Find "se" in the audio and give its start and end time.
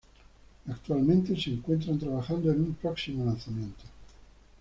1.39-1.51